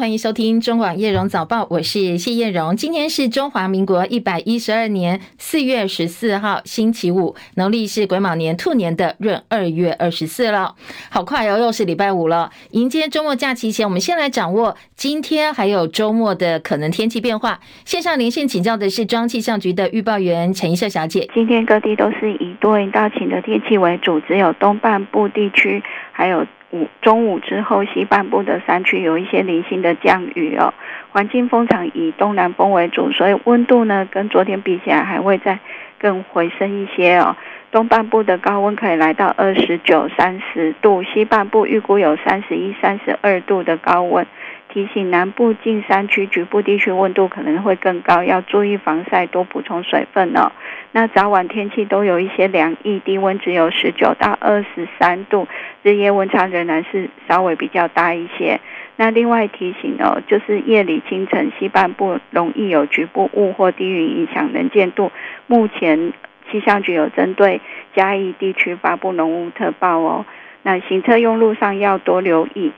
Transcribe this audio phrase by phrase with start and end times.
[0.00, 2.74] 欢迎收听中广叶荣早报，我是谢叶荣。
[2.74, 10.74] 今天是中华民国一百一十二年四月十四号，星期五，农历是癸卯年兔年的闰二月二十四了。
[11.10, 12.50] 好快哦，又是礼拜五了。
[12.70, 17.60] 迎接周末假期前，我们先来掌握今天还有周末的可能天气变化。
[17.84, 21.28] 线上连线请教的是中央气象局的预报员陈怡社小姐。
[21.34, 25.82] 今天各地都是以多云到晴的天气为主，只有东半部地区
[26.12, 26.46] 还有。
[26.70, 30.72] 午中午之后，西半部的山区有一些零星的降雨哦。
[31.10, 35.58] 环境风场以东南风为主，所以温度呢跟昨天比起来还会再
[35.98, 37.36] 更回升一些哦。
[37.72, 44.24] 东半部的高温可以来到二十九、三十度，西半部预估有三十一、三十二度的高温。
[44.72, 50.52] 提醒南部近山区局部地区温度可能会更高，要注意防晒，多补充水分哦。
[50.92, 55.48] 那早晚天气都有一些凉意，低温只有十九到二十三度，
[55.82, 58.60] 日夜温差仍然是稍微比较大一些。
[58.96, 65.10] 那另外提醒哦，就是夜里清晨西半部容易有局部雾或低云影响能见度。
[65.46, 66.12] 目前
[66.50, 67.60] 气象局有针对
[67.94, 70.24] 嘉义地区发布浓雾特报哦。
[70.62, 72.70] 那行车用路上要多留意。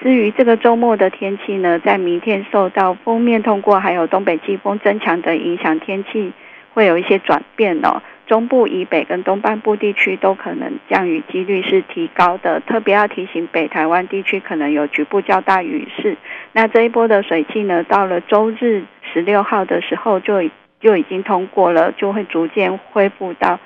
[0.00, 6.32] 至于这个周末的天气呢，在明天受到锋面通过还有东北季风增强的影响，天气。
[6.74, 16.16] 会有一些转变哦，中部以北跟东半部地区都可能降雨几率是提高的，特别要提醒北台湾地区可能有局部较大雨势。
[16.52, 23.58] 那这一波的水汽呢，到了周日十六号的时候就就已经通过了，就会逐渐恢复到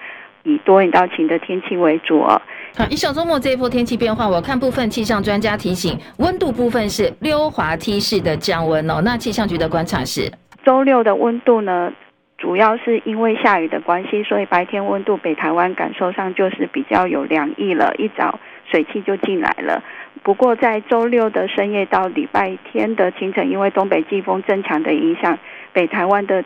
[0.45, 2.41] 以多云到晴的天气为主哦。
[2.77, 9.01] 好，一小周末这一波天气变化，我看部分气象专家提醒，温度部分是溜滑梯式的降温哦。
[9.05, 10.31] 那气象局的观察是，
[10.65, 11.93] 周六的温度呢？
[12.39, 19.81] 主要是因为下雨的关系，所以白天温度北台湾感受上就是比较有凉意了，一早水汽就进来了。
[20.25, 25.39] 不过在周六的深夜到礼拜天的清晨，因为东北季风增强的影响，
[25.73, 26.45] 北台湾的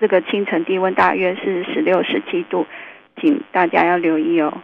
[0.00, 2.64] 这个清晨低温大约是十六、十七度，
[3.20, 4.62] 请大家要留意哦。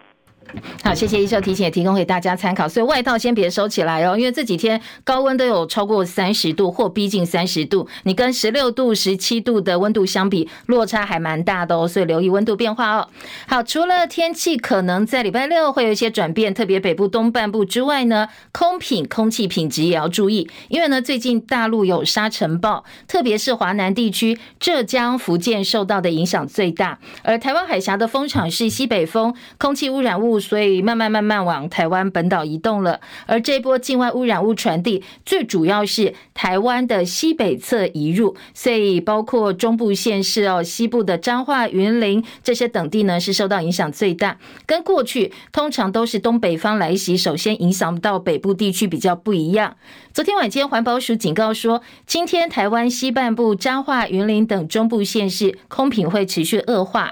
[0.82, 2.68] 好，谢谢医生提醒，也提供给大家参考。
[2.68, 11.88] 所以外套先别收起来哦，因为这几天高温都有超过三十度或逼近三十度，你跟十六度、十七度的温度相比，落差还蛮大的哦。
[11.88, 13.08] 所以留意温度变化哦。
[13.46, 30.31] 好，除了天气可能在礼拜六会有一些转变，特别北部东半部之外呢，空品、空气品质也要注意，因为呢最近大陆有沙尘暴，特别是华南地区，浙江、福建受到的影响最大，而台湾海峡的风场是西北风，空气污染物。
[30.40, 44.38] 所以慢慢慢慢往台湾本岛移动了，而这波境外污染物传递，最主要是台湾的西北侧移入，所以包括中部县市哦，西部的彰化、云林这些等地呢，是受到影响最大。
[44.66, 49.76] 跟过去通常都是东北方来袭，首先影响到北部地区比较不一样。
[50.12, 57.10] 昨天晚间环保署警告说，今天台湾西半部彰化、云林等中部县市空品会持续恶化。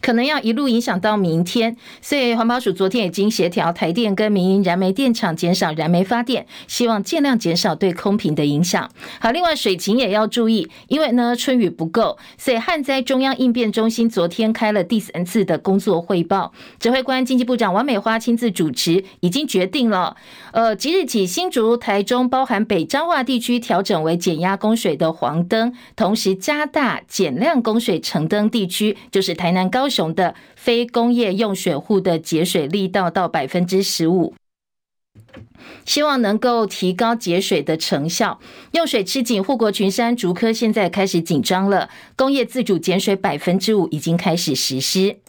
[0.00, 8.90] 可能要一路影响到明天，所以环保署昨天已经协调台电跟民营燃煤电厂减少燃煤发电，希望尽量减少对空瓶的影响。
[9.20, 20.16] 好，另外水情也要注意，因为呢春雨不够，所以旱灾中央应变中心昨天开了第三次的工作汇报，指挥官经济部长王美花亲自主持，已经决定了，
[20.52, 34.34] 呃，即日起新竹、台中包含北彰化地区调整为减压供水的黄灯，同时加大减量供水橙灯地区，就是台南高雄的非工业用水户的节水力道到百分之十五，
[35.84, 38.40] 希望能够提高节水的成效。
[38.72, 45.20] 用水吃紧，护国群山竹科现在开始紧张了，工业自主减水百分之五已经开始实施。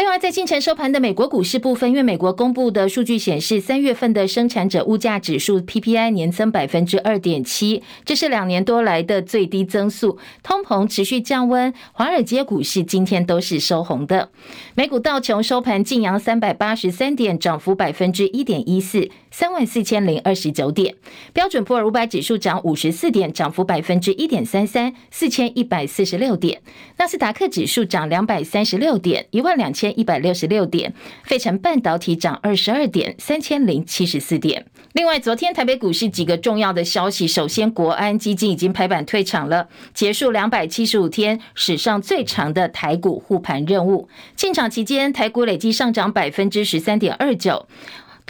[0.00, 11.74] 另外，在清晨收盘的美国股市部分，因为美国公布的数据显示，三月份的生产者物价指数 PPI 年增百分之二点七，这是两年多来的最低增速，通膨持续降温。
[11.92, 14.30] 华尔街股市今天都是收红的，
[14.74, 19.10] 美股道琼收盘劲扬三百八十三点，涨幅百分之一点一四。
[19.30, 20.96] 三万四千零二十九点，
[21.32, 26.60] 标准普尔五百指数涨五十四点，涨幅百分之一点三三，四千一百四十六点。
[26.98, 30.92] 纳斯达克指数涨两百三十六点，一万两千一百六十六点。
[31.22, 34.66] 费城半导体涨二十二点，三千零七十四点。
[34.92, 44.08] 另外，昨天台北股市几个重要的消息，首先，国安基金已经排版退场了，结束两百七十五天史上最长的台股护盘任务。
[44.34, 47.66] 进场期间，台股累计上涨百分之十三点二九。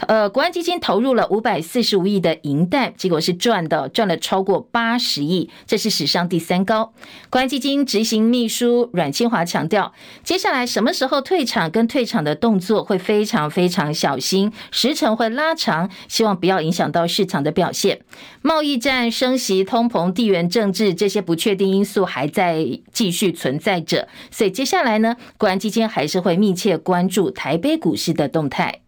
[0.07, 6.93] 呃，国安基金投入了五百四十五亿的银弹，结果是赚的，赚了超过八十亿，这是史上第三高。
[7.29, 9.93] 国安基金执行秘书阮清华强调，
[10.23, 18.01] 接下来什么时候退场跟退场的动作会非常非常小心，时程会拉长，希望不要影响到市场的表现。
[18.41, 28.81] 贸易战、升息、通膨、地缘政治这些不确定因素还在继续存在着，所以接下来呢，国安基金还是会密切关注台北股市的动态。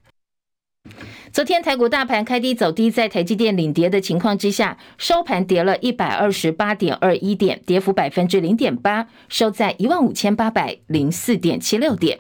[1.32, 12.20] 昨天台股大盘开低走低，在台积电领跌的情况之下，收盘跌了一百二十八点二一点，跌幅百分之零点八，收在一万五千八百零四点七六点。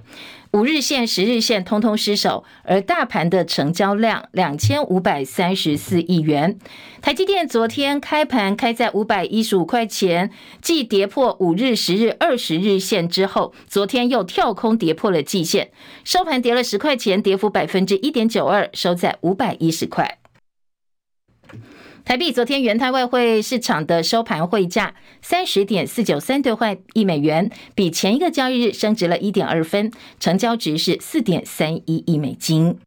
[0.54, 6.60] 五日线、十日线通通失守，而大盘的成交量两千五百三十四亿元。
[7.02, 10.30] 台积电昨天开盘开在五百一十五块钱，
[10.62, 15.72] 继跌破五日、十日、二十日线之后，昨天又跳空跌破了季线，
[16.04, 20.20] 收盘跌了十块钱，跌幅百分之一点九二，收在五百一十块。
[22.06, 29.90] 台币昨天元泰外汇市场的收盘汇价三十点四九三兑换一美元，比前一个交易日升值了一点二分，
[30.20, 32.78] 成交值是四点三一亿美金。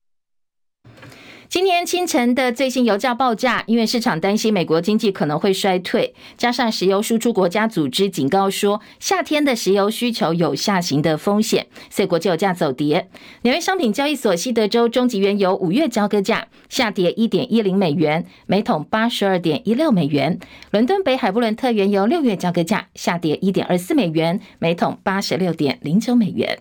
[1.49, 13.09] 今天清晨的最新油价报价，因为市场担心美国经济可能会衰退，加上石油输出国家组织警告说夏天的石油需求有下行的风险，所以国际油价走跌。
[13.43, 20.41] 纽约商品交易所西德州中级原油五月交割价下跌一点一零美元，每桶八十二点一六美元。
[20.73, 26.59] 伦敦北海布伦特原油六月交割价下跌一点二四美元，每桶八十六点零九美元。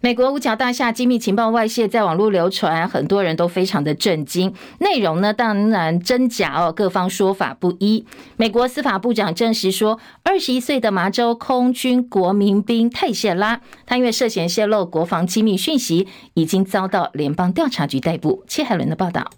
[0.00, 4.54] 美国五角大厦机密情报外泄，在网络流传，很多人都非常的震惊。
[4.78, 8.06] 内容呢，当然真假哦，各方说法不一。
[8.36, 18.44] 美国司法部长证实说，二十一岁的麻州空军国民兵泰谢拉，他因为涉嫌泄露国防机密讯息，已经遭到联邦调查局逮捕。
[18.46, 19.28] 切海伦的报道。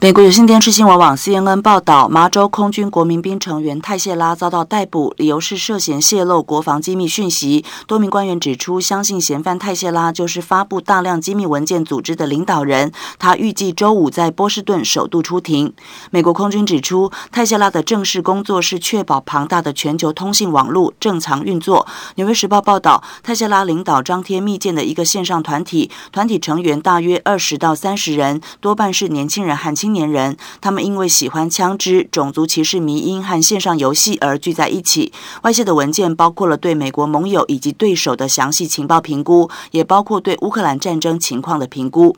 [0.00, 7.64] 美国有线电视新闻网 CNN 报道，麻州空军国民兵成员泰谢拉遭到逮捕，理由是涉嫌泄露国防机密讯息。
[7.88, 12.92] 多名官员指出，相信嫌犯泰谢拉就是发布大量机密文件组织的领导人。
[13.18, 15.74] 他预计周五在波士顿首度出庭。
[16.12, 21.88] 美国空军指出，泰谢拉的正式工作是确保庞大的全球通信网络正常运作。
[22.14, 29.87] 纽约时报报道，泰谢拉领导张贴密件的一个线上团体，团体成员大约二十到三十人，多半是年轻人和青。
[29.88, 35.14] 青年人，他们因为喜欢枪支、种族歧视、迷因和线上游戏而聚在一起。
[35.44, 42.14] 外泄的文件包括了对美国盟友以及对手的详细情报评估，也包括对乌克兰战争情况的评估。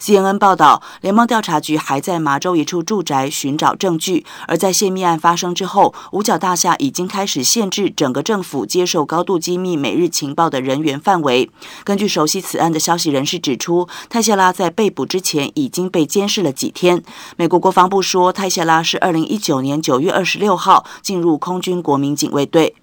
[0.00, 4.24] CNN 报道，联邦调查局还在麻州一处住宅寻找证据。
[4.46, 11.50] 而在泄密案发生之后，五角大厦已经开始限制整个政府接受高度机密每日情报的人员范围。
[11.84, 17.02] 根据熟悉此案的消息人士指出，泰谢拉在被捕之前已经被监视了几天。
[17.36, 22.74] 美国国防部说，泰谢拉是二零一九年九月二十六号进入空军国民警卫队。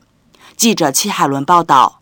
[0.57, 2.00] 记者戚海伦报道。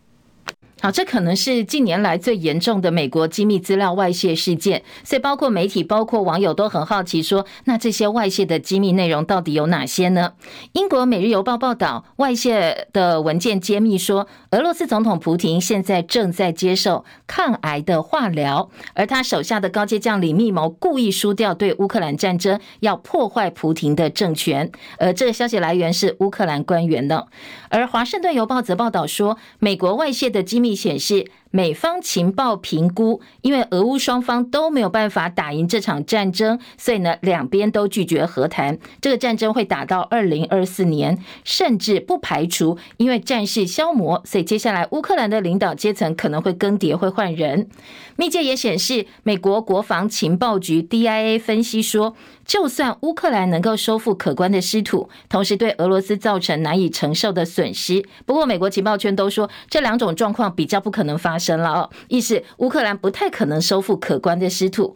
[0.82, 10.32] 好，这可能是近年来最严重的美国机密资料外泄事件，所以包括媒体、包括网友都很好奇说，那这些外泄的机密内容到底有哪些呢？
[10.72, 24.72] 英国《每日邮报》报道，外泄的文件揭秘说，俄罗斯总统普廷现在正在接受抗癌的化疗，而他手下的高阶将领密谋故意输掉对乌克兰战争，要破坏普廷的政权。
[24.96, 27.26] 而这个消息来源是乌克兰官员的。
[27.68, 30.69] 而《华盛顿邮报》则报道说，美国外泄的机密。
[30.74, 38.78] 显示，美方情报评估，因为俄乌双方都没有办法打赢这场战争，所以呢，两边都拒绝和谈。
[39.00, 47.68] 这个战争会打到二零二四年，甚至不排除因为战事消磨，所以接下来乌克兰的领导阶层可能会更迭，会换人。
[48.14, 52.14] 密件也显示，美国国防情报局 DIA 分析说，
[52.44, 61.39] 就算乌克兰能够收复可观的失土，同时对俄罗斯造成难以承受的损失，不过美国情报圈都说这两种状况比较不可能发。
[61.40, 64.94] 生了哦，意思乌克兰不太可能收复可观的失土，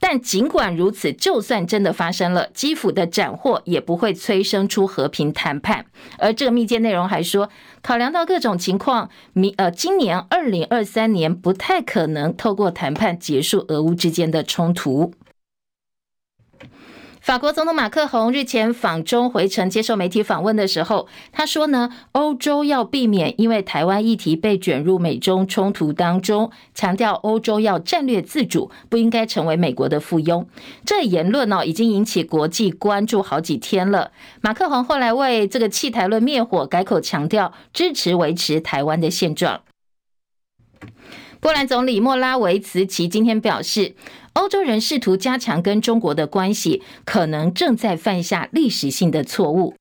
[0.00, 5.86] 但尽管如此，就算真的发生了，基辅的斩获也不会催生出和平谈判。
[6.18, 7.48] 而这个密件内容还说，
[7.80, 15.14] 考量到各种情况，明呃，今年二零二三年不太可能透过谈判结束俄乌之间的冲突。
[17.24, 30.44] 法国总统马克宏日前访中回程接受媒体访问的时候，他说呢，欧洲要避免因为台湾议题被卷入美中冲突当中，强调欧洲要战略自主，不应该成为美国的附庸。
[30.84, 34.12] 这言论呢，已经引起国际关注好几天了。
[34.42, 39.62] 马克宏后来为这个弃台论灭火，改口强调支持维持台湾的现状。
[41.40, 43.94] 波兰总理莫拉维茨奇今天表示，
[44.34, 49.74] 欧洲人试图加强跟中国的关系，可能正在犯下历史性的错误。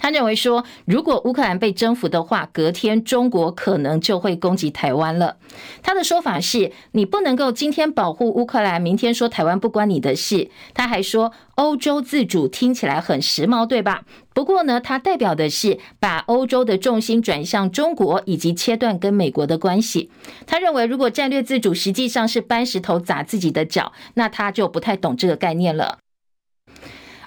[0.00, 5.36] 他认为说，如果乌克兰被征服的话，隔天中国可能就会攻击台湾了。
[5.82, 10.50] 他的说法是，你不能够今天保护乌克兰，明天说台湾不关你的事。
[10.72, 14.04] 他还说，欧洲自主听起来很时髦，对吧？
[14.32, 20.10] 不过呢，他代表的是把欧洲的重心转向中国，以及切断跟美国的关系。
[20.46, 25.98] 他认为，如果战略自主实际上是搬石头砸自己的脚，那他就不太懂这个概念了。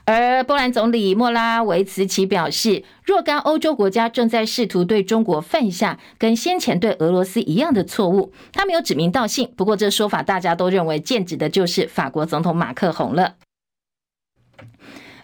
[0.05, 8.33] 而波兰总理莫拉维茨奇表示，若干欧洲国家正在试图对中国犯下跟先前对俄罗斯一样的错误。
[8.51, 13.35] 他没有指名道姓，不过这说法大家都认为剑指的就是法国总统马克宏了。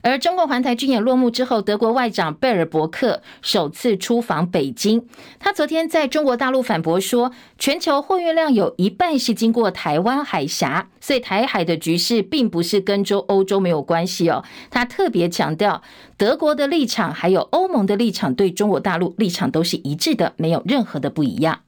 [0.01, 5.07] 而中共环台军演落幕之后，德国外长贝尔伯克首次出访北京。
[5.39, 14.43] 他昨天在中国大陆反驳说，全球货运量有一半是经过台湾海峡，所以台海的局势并不是跟洲欧洲没有关系哦。
[14.69, 15.81] 他特别强调，
[16.17, 21.59] 德国的立场还有欧盟的立场对中国大陆立场都是一致的，没有任何的不一样。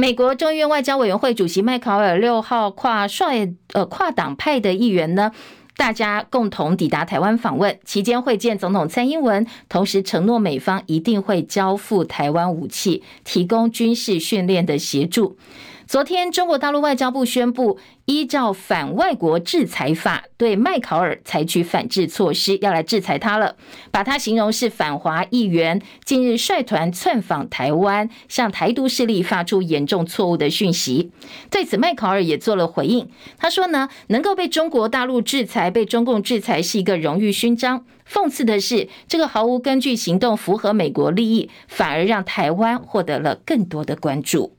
[0.00, 5.32] 美国众议院外交委员会主席麦考尔六号跨帅呃跨党派的议员呢，
[5.78, 15.36] 大家共同抵达台湾访问期间会见总统蔡英文，同时承诺美方一定会交付台湾武器，提供军事训练的协助。
[15.88, 23.56] 昨天，中国大陆外交部宣布，依照反外国制裁法，对麦考尔采取反制措施，要来制裁他了，
[23.90, 31.10] 把他形容是反华议员，近日率团窜访台湾，向台独势力发出严重错误的讯息。
[31.50, 37.86] 对此，麦考尔也做了回应，他说呢，能够被中国大陆制裁，被中共制裁是一个荣誉勋章。
[38.06, 44.57] 讽刺的是，这个毫无根据行动符合美国利益，反而让台湾获得了更多的关注。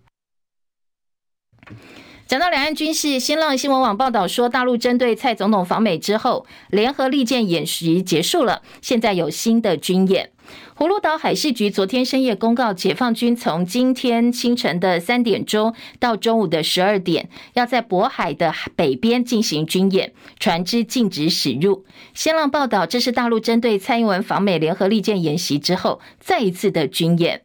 [2.29, 10.29] 讲到两岸军事，新浪新闻网报道说，大陆针对蔡总统访美之后，联合利剑演习结束了，现在有新的军演。
[10.77, 21.83] 葫芦岛海事局昨天深夜公告，解放军从今天清晨的三点钟到中午的十二点，要在渤海的北边进行军演，船只禁止驶入。
[22.13, 27.41] 新浪报道，这是大陆针对蔡英文访美联合利剑演习之后再一次的军演。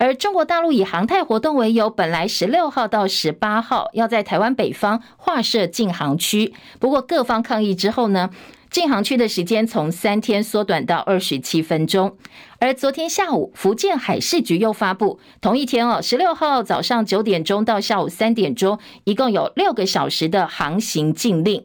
[0.00, 8.30] 而中国大陆以航太活动为由，本来十六号到十八号要在台湾北方划设禁航区，不过各方抗议之后呢，
[8.70, 12.16] 禁航区的时间从三天缩短到二十七分钟。
[12.60, 21.62] 而昨天下午，福建海事局又发布，同一天哦，十六号早上九点钟到下午三点钟，一共有六个小时的航行禁令。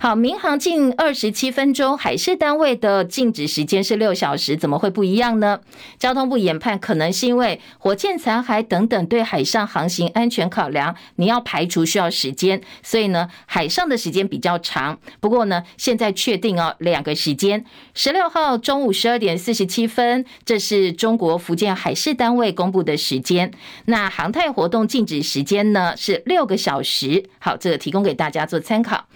[0.00, 5.58] 好，民航近二十七分钟，海事单位的禁止时间是六小时，怎么会不一样呢？
[5.98, 15.00] 交通部研判，可能是因为火箭残骸等等对海上航行安全考量，你要排除需要时间，所以呢，海上的时间比较长。
[15.18, 23.50] 不过呢，现在确定哦，两个时间，十六号中午十二点四十七分，这是中国福建海事单位公布的时间。
[23.86, 27.24] 那航太活动禁止时间呢是六个小时。
[27.40, 29.06] 好，这个提供给大家做参考。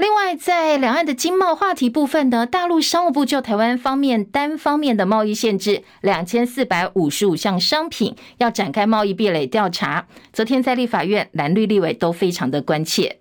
[0.00, 10.06] 另外，在两岸的经贸话题部分呢，大陆商务部就台湾方面单方面的贸易限制两千四百五十五项商品，要展开贸易壁垒调查。
[10.32, 13.18] 昨天在立法院蓝绿立委都非常的关切。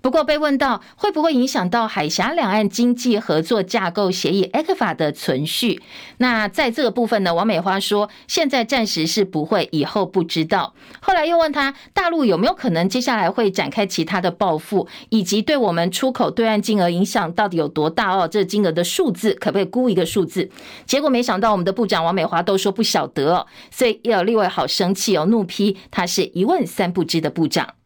[0.00, 5.82] 不过被问到会不会影响到海峡两岸经济合作架构协议 （ECFA） 的存续，
[6.18, 10.74] 那在这个部分呢，王美花说现在暂时是不会，以后不知道。
[11.00, 18.28] 后来又问他，大陆有没有可能接下来会展开其他的报复，以及对我们出口对岸金额影响到底有多大哦？
[18.28, 20.48] 这金额的数字可不可以估一个数字？
[20.86, 27.77] 结果没想到我们的部长王美花都说不晓得哦，所以也有立委好生气哦，怒批他是一问三不知的部长。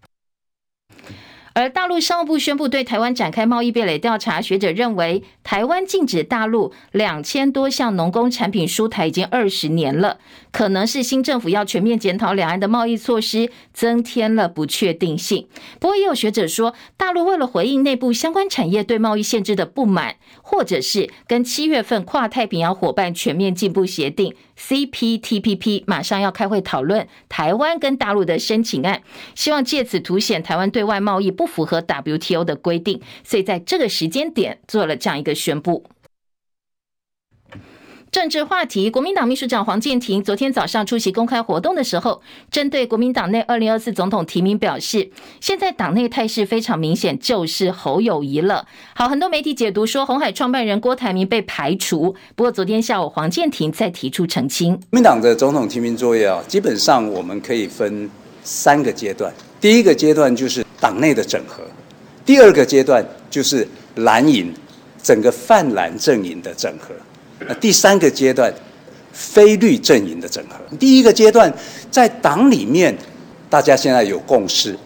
[1.55, 10.19] 而大陆商务部宣布对台湾展开贸易壁垒调查，学者认为，台湾禁止大陆两千多项农工产品输台已经二十年了，
[10.51, 15.47] 可能是新政府要全面检讨两岸的贸易措施，增添了不确定性。
[15.79, 29.03] 不过，也有学者说，大陆为了回应内部相关产业对贸易限制的不满，或者是跟七月份跨太平洋伙伴全面进步协定 （CPTPP） 马上要开会讨论台湾跟大陆的申请案，
[29.35, 35.83] 希望借此凸显台湾对外贸易不符合 WTO 的规定，所以在这个时间点做了这样一个宣布。
[38.13, 48.69] 政治话题，国民党秘书长黄健庭昨天早上出席公开活动的时候，针对国民党内二零二四总统提名表示，现在党内态势非常明显，就是侯友谊了。
[48.95, 52.15] 好，很多媒体解读说，红海创办人郭台铭被排除。
[52.37, 58.09] 不过昨天下午，黄健庭再提出澄清，国民党的总统提名作业啊，基本上我们可以分
[58.45, 59.35] 三个阶段。
[59.63, 61.63] 第一个阶段就是党内的整合，
[62.27, 64.53] 第二个阶段就是蓝营
[65.01, 66.93] 整个泛蓝阵营的整合。
[67.47, 68.53] 那第三个阶段，
[69.13, 70.57] 非绿阵营的整合。
[70.81, 71.53] 第一个阶段，
[71.93, 72.93] 在党里面，
[73.49, 74.77] 大家现在有共识，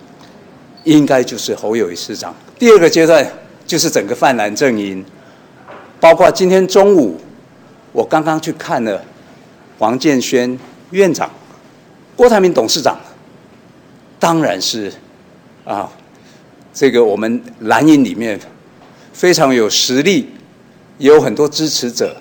[0.85, 2.37] 应该就是侯友宜市长。
[2.59, 3.26] 第二个阶段，
[3.66, 5.02] 就是整个泛蓝阵营，
[5.99, 7.18] 包括今天中午，
[7.92, 9.02] 我刚刚去看了
[9.78, 10.59] 黄建轩
[10.90, 11.30] 院长、
[12.14, 12.99] 郭台铭董事长，
[14.18, 14.92] 当然是
[15.64, 15.90] 啊，
[16.73, 18.38] 这个我们蓝营里面
[19.12, 20.28] 非常有实力，
[20.99, 22.16] 也有很多支持者。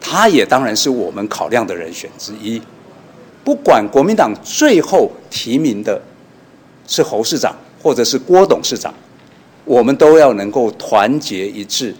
[0.00, 2.60] 他也当然是我们考量的人选之一。
[3.44, 6.00] 不管国民党最后提名的
[6.86, 8.92] 是侯市长或者是郭董事长，
[9.64, 11.94] 我们都要能够团结一致，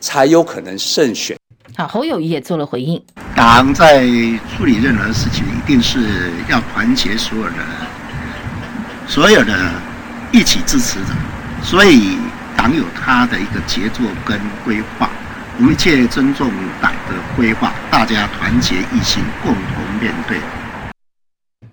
[0.00, 1.36] 才有可能胜选。
[1.76, 3.00] 好，侯友谊也做了回应。
[3.36, 4.04] 党在
[4.56, 7.54] 处理任何事情，一定是要团结所有人，
[9.10, 9.52] 所有的
[10.30, 11.06] 一起支持者。
[11.64, 12.16] 所以
[12.56, 15.10] 党有他的一个杰作跟规划。
[15.58, 16.48] 我们一切尊重
[16.80, 20.38] 党的规划，大家团结一心，共同面对。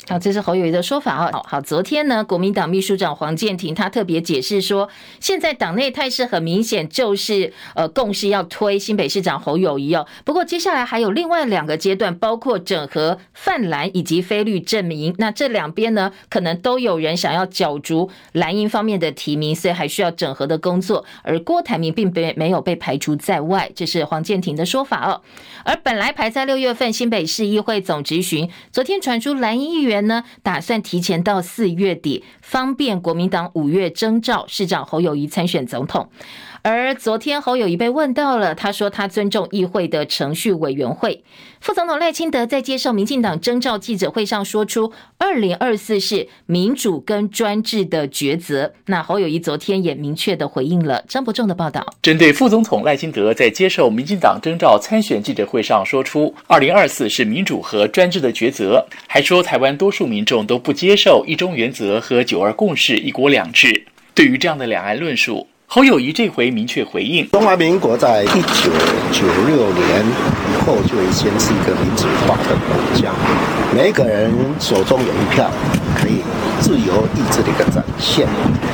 [0.10, 1.30] 好，这是侯友谊的说法啊。
[1.34, 4.88] 好好，昨天呢，国民党秘书长黄健庭他特别解释说，
[5.20, 10.08] 现在党内态势很明显，就是呃，共识要推新北市长侯友谊哦。
[10.24, 15.14] 不过接下来还有另外两个阶段，包括整合泛蓝以及非绿阵营。
[15.18, 21.04] 那这两边呢，可能都有人想要角逐蓝营方面的提名，所以还需要整合的工作。
[21.24, 25.22] 而郭台铭并没没有被排除在外，这是黄健庭的说法哦。
[25.66, 29.97] 而本来排在六月份新北市议会总质询，昨天传出蓝营议员。
[30.06, 36.10] 呢，打算提前到四月底，方便国民党五月征召市长侯友谊参选总统。
[36.70, 41.24] 而昨天侯友宜被问到了，他说他尊重议会的程序委员会。
[41.62, 48.74] 副总统赖清德在接受民进党征召记者会上说出，二零二四是民主跟专制的抉择。
[48.88, 63.86] 那侯友宜昨天也明确的回应了张伯仲的报道，针对副总统赖清德在接受民进党征召参选记者会上说出，二零二四是民主和专制的抉择，还说台湾多数民众都不接受一中原则和九二共识、一国两制。
[64.14, 65.48] 对于这样的两岸论述。
[65.70, 68.72] 侯友谊这回明确回应：中华民国在一九
[69.12, 73.12] 九六年以后就已经是一个民主化的国家，
[73.76, 75.52] 每个人手中有一票，
[76.60, 78.28] 自由意志的一个展现。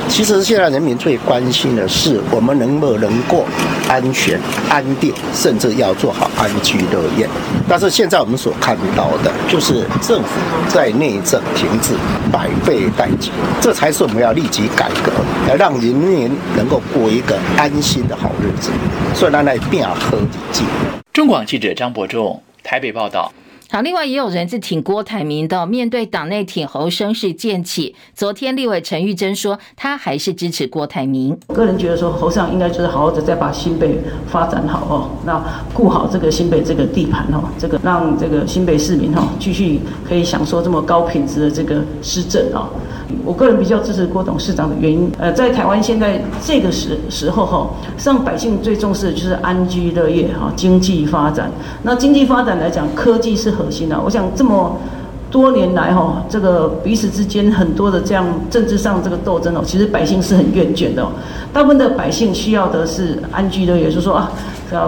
[0.08, 3.44] 其实现在人民最关心的是，我们能不能过
[3.88, 7.28] 安全、安定，甚至要做好安居乐业。
[7.68, 10.28] 但是现在我们所看到的，就是政府
[10.68, 11.94] 在内政停滞、
[12.30, 15.10] 百废待举，这才是我们要立即改革，
[15.48, 18.70] 来让人民能够过一个安心的好日子。
[19.14, 20.64] 所以，咱来拼合经济。
[21.12, 23.32] 中广记者张伯仲台北报道。
[23.74, 27.92] 好，另外也有人是挺郭台铭的，面对党内挺侯声势渐起。
[28.14, 31.36] 昨天立委陈玉珍说，他还是支持郭台铭。
[31.48, 42.68] 个人觉得说，侯上应该就是好好的再把新北发展好哦，那顾好这个新北这个地盘哦，这个让这个新北市民哦继续可以享受这么高品质的这个施政哦。
[43.24, 47.70] 我个人比较支持郭董事长的原因，呃，在台湾现在这个时时候哈，
[48.02, 51.50] 让百姓最重视的就是安居乐业哈，经济发展。
[51.82, 54.00] 那经济发展来讲，科技是核心的。
[54.00, 54.76] 我想这么
[55.30, 61.06] 多年来哈，这个彼此之间很多的这样政治上这个斗争哦，其实百姓是很厌倦的。
[61.52, 64.30] 大部分的百姓需要的是安居乐业，就是说啊，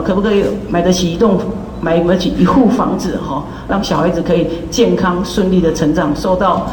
[0.04, 1.38] 可不可以买得起一栋，
[1.80, 6.66] 买得起一户房子哈，让小孩子可以健康顺利的成长，受到。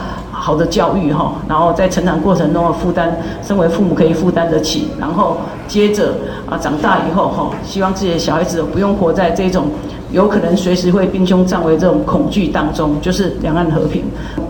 [0.44, 5.38] 好的教育哈，然后在成长过程中的负担，身为父母可以负担得起，然后
[5.70, 6.14] 接着
[6.50, 9.68] 啊长大以后哈，希望自己的小孩子不用活在这种
[10.12, 14.04] 有可能随时会兵凶战危这种恐惧当中，就是两岸和平。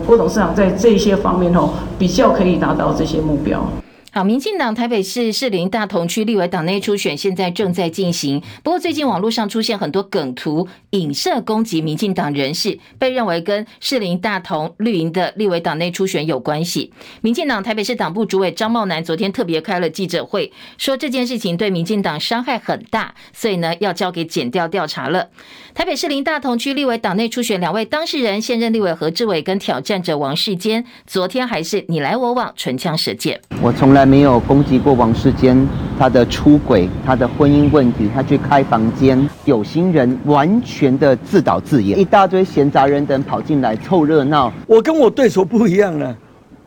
[0.04, 3.64] 郭董事长在这些方面哈，比较可以达到这些目标。
[4.14, 8.40] 好，民进党台北市士林大同区立委党内初选现在正在进行。
[8.62, 16.92] 不过最近网络上出现很多梗图，影射攻击民进党人士，被认为跟士林大同绿营的立委党内初选有关系。
[17.22, 25.28] 民进党台北市党部主委张茂南昨天特别开了记者会，说这件事情对民进党伤害很大，所以呢要交给检调调查了。
[25.74, 33.40] 台北士林大同区立委党内初选两位当事人，现任立委何志伟跟挑战者王世坚，昨天还是你来我往，唇枪舌剑。
[33.60, 34.03] 我从来。
[34.04, 35.66] 来没有攻击过王世坚，
[35.98, 44.52] 他的出轨、他的婚姻问题，他去开房间，有心人完全的自导自演，一大堆闲杂人等跑进来凑热闹。
[44.66, 46.14] 我跟我对手不一样了，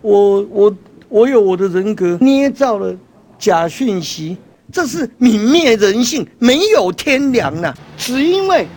[0.02, 0.76] 我我
[1.10, 2.92] 我有我的人格，捏造了
[3.38, 4.36] 假讯息，
[4.72, 7.72] 这是泯灭人性，没有天良了。
[7.98, 8.68] 只因为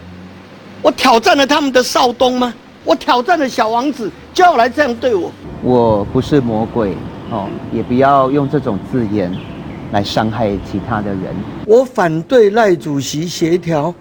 [0.83, 2.53] 我挑战了他们的少东吗？
[2.85, 5.33] 我挑战了小王子，就要来这样对我？
[5.63, 6.95] 我不是魔鬼。
[7.31, 9.33] 哦，也不要用这种字眼
[9.93, 11.35] 来伤害其他的人。
[11.67, 13.95] 我反对赖主席协调，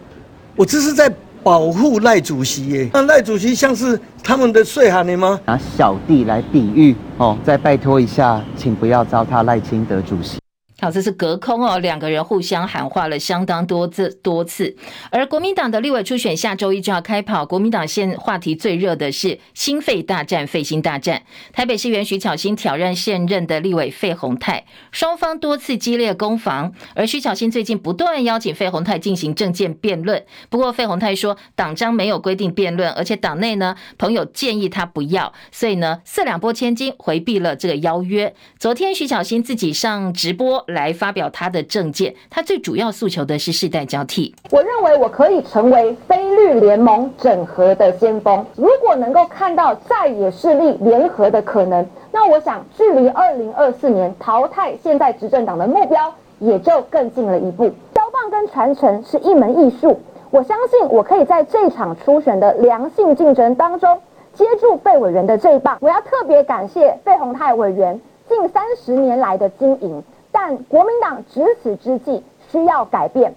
[0.56, 1.12] 我这是在
[1.42, 2.90] 保护赖主席耶。
[2.94, 5.40] 那赖主席像是他们的税喊你吗？
[5.46, 10.40] 拿小弟来比喻哦，再拜托一下，请不要糟蹋赖清德主席。
[10.82, 14.78] 好，这是隔空哦，两个人互相喊话了相当多次多次。
[15.12, 21.24] 而国民党的立委初选下周一就要开跑，国民党现话题最热的是心肺大战、肺心大战。
[21.52, 26.74] 台北市议员徐巧芯挑战现任的立委费鸿泰，双方多次激烈攻防。
[26.96, 38.34] 而徐巧芯最近不断邀请费鸿泰进行政见辩论，不过费鸿泰说党章没有规定辩论，而且党内呢朋友建议他不要，所以呢四两拨千斤回避了这个邀约。
[38.58, 40.66] 昨天徐巧芯自己上直播。
[40.70, 44.34] 来发表他的政见，他最主要诉求的是世代交替。
[44.52, 48.46] 我认为我可以成为非绿联盟整合的先锋。
[48.56, 57.70] 如果能够看到在野势力联合的可能，那我想距离二零二四年淘汰现在执政党的目标也就更近了一步。
[57.94, 60.00] 交棒跟传承是一门艺术，
[60.32, 64.00] 我相信我可以在这场初选的良性竞争当中
[64.34, 65.78] 接住费委员的这一棒。
[65.82, 70.04] 我要特别感谢费宏泰委员近三十年来的经营。
[70.42, 73.36] 但国民党值此之际需要改变。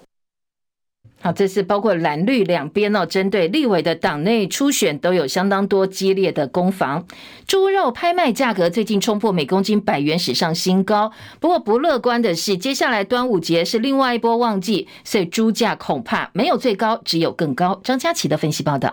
[1.21, 7.05] 好，这是包括蓝绿两边哦，针对立委的党内初选都有相当多激烈的攻防。
[7.45, 11.11] 猪肉拍卖价格最近冲破每公斤百元史上新高，
[11.41, 17.81] 不过不乐观的是，接下来端午节是另外一波旺季，所以猪价恐怕没有最高，只有更高。
[17.83, 18.93] 张佳琪的分析报道。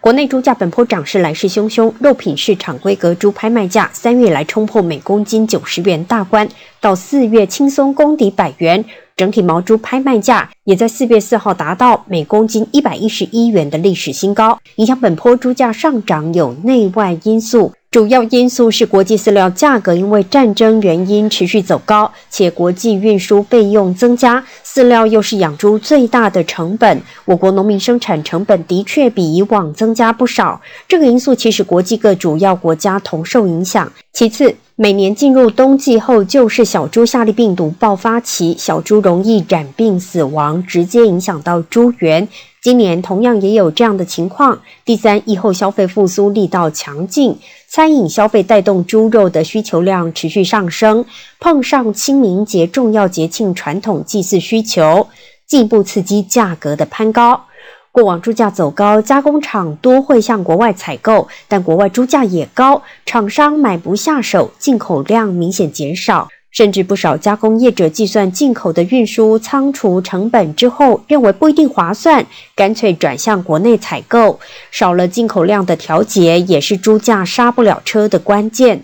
[0.00, 6.48] 国内猪价本波涨势来势汹汹，肉品市场规格猪拍卖价三月来冲破每公斤九十元大关，
[6.80, 8.82] 到四月轻松攻抵百元，
[9.14, 14.58] 整体毛猪拍卖价也在四月四号达到每公斤一百一十一元的历史新高。
[14.76, 17.70] 影响本波猪价上涨有内外因素。
[17.90, 27.02] 主要因素是国际饲料价格因为战争原因持续走高，且国际运输费用增加，饲料又是养猪最大的成本。
[27.24, 33.92] 我国农民生产成本的确比以往增加不少，这个因素其实国际各主要国家同受影响。
[34.12, 42.28] 其次，每年进入冬季后就是小猪下痢病毒爆发期，小猪容易染病死亡，直接影响到猪源。
[42.62, 44.60] 今年同样也有这样的情况。
[44.84, 51.06] 第三，疫后消费复苏力道强劲，餐饮消费带动猪肉的需求量持续上升，
[51.38, 55.08] 碰上清明节重要节庆传统祭祀需求，
[55.46, 57.46] 进一步刺激价格的攀高。
[57.92, 66.28] 过往猪价走高，加工厂多会向国外采购，但国外猪价也高，厂商买不下手，进口量明显减少。
[66.50, 74.40] 甚至不少加工业者计算进口的运输仓储成本之后，认为不一定划算，干脆转向国内采购。
[74.70, 78.82] 少了进口量的调节，也是猪价刹不了车的关键。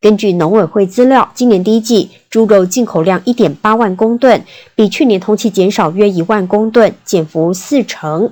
[0.00, 8.30] 根据农委会资料，今年第一季猪肉进口量一点八万公吨，比去年同期减少约一万公吨，减幅四成，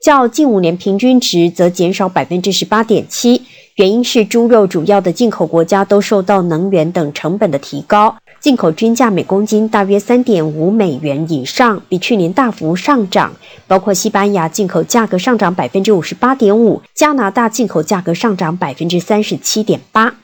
[0.00, 3.42] 较近五年平均值则减少百分之十八点七。
[3.76, 13.30] 原因是猪肉主要的进口国家都受到能源等成本的提高，进口均价每公斤大约三点五美元以上，比去年大幅上涨。
[13.66, 20.14] 包括西班牙进口价格上涨百分之五十八点五，加拿大进口价格上涨百分之三十七点八。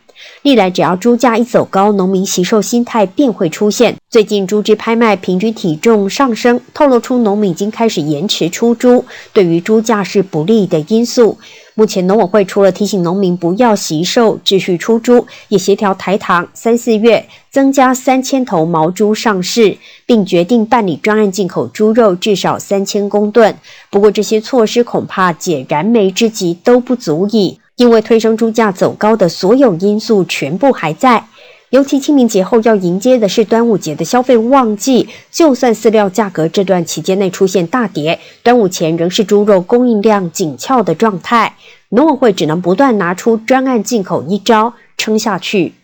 [0.47, 3.97] 历来只要猪价一走高，农民惜售心态便会出现。
[4.09, 11.37] 最近猪只拍卖平均体重上升，透露出农民已经开始延迟出猪，对于猪价是不利的因素。
[11.75, 23.53] 目前农委会除了提醒农民不要惜售，继续出猪，也协调台糖三四月增加三千头毛猪上市，并决定办理专案进口猪肉至少三千公吨。
[23.91, 31.27] 不过这些措施恐怕解燃眉之急都不足以，因为推升猪价走高的所有因素全部还在。
[31.71, 41.57] 尤其清明节后要迎接的是端午节的消费旺季，就算饲料价格这段期间内出现大跌，端午前仍是猪肉供应量紧俏的状态。
[41.89, 45.75] 农委会只能不断拿出专案进口一招撑下去。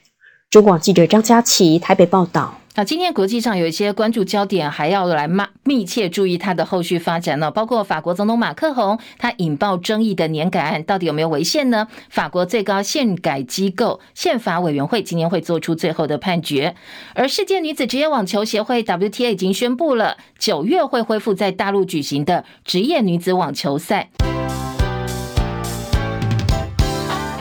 [0.48, 2.61] 中广记者张佳琪台北报道。
[2.74, 7.50] 啊，今天国际上有一些关注焦点，还要来密密切注意它的后续发展呢。
[7.50, 11.86] 包括法国总统马克宏他引爆争议的年改案，到底有没有违宪呢？
[12.08, 16.74] 法国最高宪改机构宪法委员会今年会做出最后的判决。
[17.14, 24.08] 而世界女子职业网球协会 WTA 已经宣布了，九月会恢复在大陆举行的职业女子网球赛。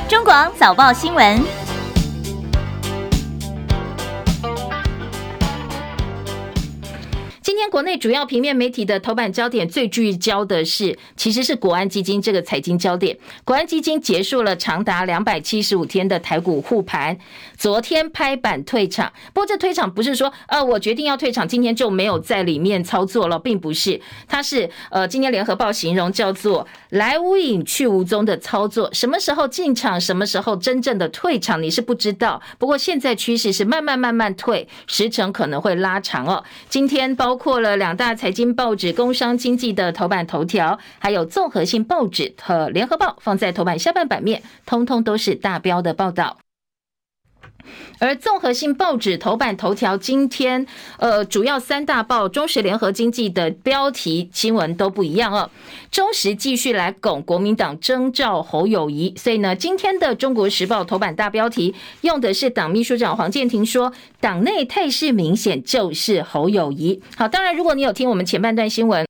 [0.10, 1.61] 中广早报新闻。
[7.62, 13.15] 天国内主要平面媒体的头版焦点最聚焦的是，其实是国安基金这个财经焦点。
[13.45, 17.15] 国安基金结束了长达两百七十五天的台股护盘，
[17.56, 19.13] 昨天拍板退场。
[19.32, 24.02] 不过这退场不是说，呃，我决定要退场，今天就没有在里面操作了，并不是。
[24.28, 28.91] 它是呃，今天联合报形容叫做来无影去无踪的操作。
[28.91, 32.41] 什么时候进场，什么时候真正的退场，你是不知道。
[32.58, 36.43] 不过现在趋势是慢慢慢慢退，时程可能会拉长哦。
[36.67, 37.51] 今天包括。
[37.52, 46.38] 过了两大财经报纸《工商经济》的头版头条，还有综合性报纸和《联合报》放在头版下半版面，通通都是大标的报道。
[48.00, 50.66] 而综合性报纸头版头条，今天
[50.98, 55.50] 呃，主要三大报《中时》《联合》《经济》的标题新闻都不一样哦。
[55.92, 67.02] 中时继续来拱国民党征召侯友谊，所以呢，今天的《中国时报》头版大标题用的是党秘书长黄建庭说，党内态势明显就是侯友谊。
[67.16, 69.06] 好，当然如果你有听我们前半段新闻。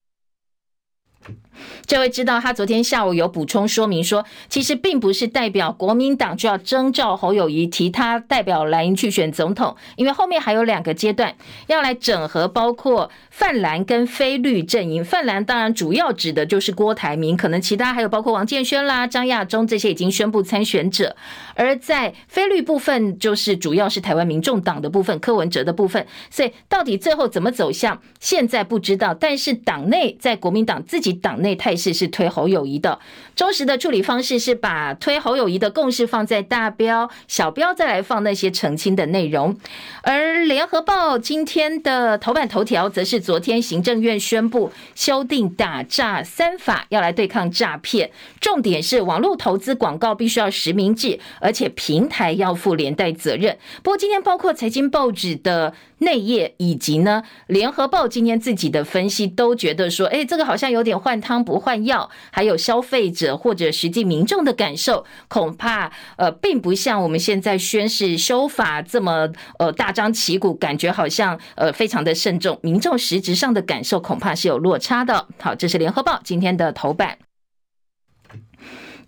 [1.86, 11.36] 这位知道，他昨天下午有补充说明说，其实并不是代表国民党就要征召侯友谊，提他代表蓝营去选总统，因为后面还有两个阶段
[11.68, 15.04] 要来整合，包括泛蓝跟非绿阵营。
[15.04, 21.16] 泛蓝当然主要指的就是郭台铭，可能其他还有包括王建煊啦、张亚中这些已经宣布参选者，
[21.56, 26.06] 而在非绿部分，就是主要是台湾民众党的部分，柯文哲的部分。
[26.30, 29.14] 所以到底最后怎么走向，现在不知道。
[29.14, 33.00] 但是党内在国民党自己党内态势是推侯友谊的，
[33.36, 39.58] 忠实的处理方式是把推侯友谊的共识放在大标，小标再来放那些澄清的内容。
[40.04, 53.58] 而联合报今天的头版头条则是昨天行政院宣布修订打诈三法，要来对抗诈骗，重点是网络投资广告必须要实名制，而且平台要负连带责任。
[53.84, 55.74] 不过今天包括财经报纸的。
[56.02, 75.28] 内页以及呢，联合报今天自己的分析都觉得说，哎，这个好像有点换汤不换药，还有消费者或者实际民众的感受，恐怕呃，并不像我们现在宣誓修法这么呃大张旗鼓，感觉好像呃非常的慎重，民众实质上的感受恐怕是有落差的。
[75.40, 77.18] 好，这是联合报今天的头版。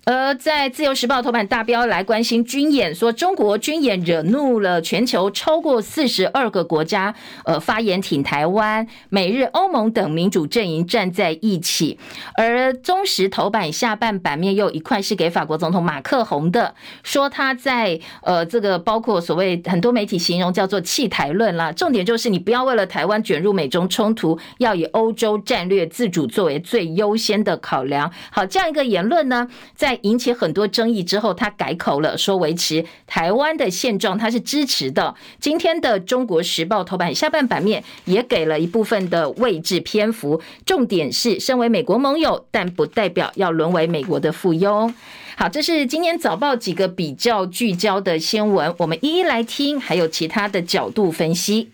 [0.06, 11.98] 而在《自由时报》头版大标来关心军演，说中国军演惹怒了全球超过四十二个国家，呃，发言挺台湾、美日、欧盟等民主阵营站在一起。
[12.36, 28.12] 而中时头版下半版面又一块是给法国总统马克宏的，说他在呃这个包括所谓很多媒体形容叫做弃台论啦，重点就是你不要为了台湾卷入美中冲突，要以欧洲战略自主作为最优先的考量。
[28.32, 35.16] 好，这样一个言论呢，在引起很多争议之后，他改口了，说维持台湾的现状，他是支持的。
[35.40, 44.94] 今天的《中国时报》头版下半版面也给了一部分的位置篇幅，重点是身为美国盟友，但不代表要沦为美国的附庸。
[45.36, 51.70] 好，这是今天早报几个比较聚焦的新闻，我们一一来听，还有其他的角度分析。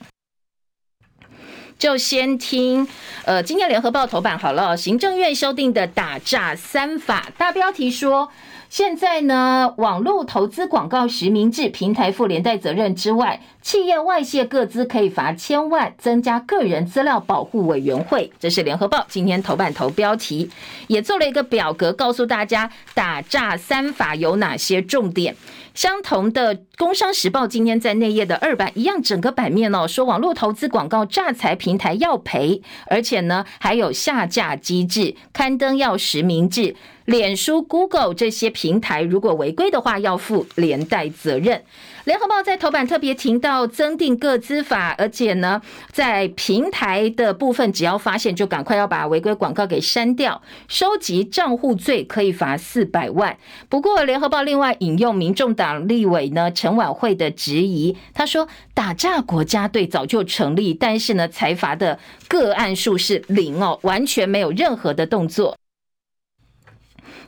[1.80, 2.86] 就先听，
[3.24, 8.30] 呃，今天联合报头版好了，行政院修订的打诈三法，大标题说，
[8.70, 20.52] 现在呢，网络投资广告实名制，平台负连带责任之外，企业外泄个资可以罚千万，增加个人资料保护委员会，这是联合报今天头版头标题，
[20.88, 25.34] 也做了一个表格，告诉大家打诈三法有哪些重点。
[25.80, 41.64] 相同的，《工商时报》今天在内页的二版一样，整个版面哦，说网络投资广告诈财平台要赔，而且呢还有下架机制，刊登要实名制，脸书、Google 这些平台如果违规的话，要负连带责任。
[42.10, 53.38] 联合报在头版特别提到增订个资法，而且呢，在平台的部分，只要发现就赶快要把违规广告给删掉，收集账户罪可以罚四百万。
[53.70, 65.59] 不过，联合报另外引用民众党立委呢陈琬惠的质疑，他说打诈国家队早就成立，但是呢，财阀的个案数是零哦，完全没有任何的动作。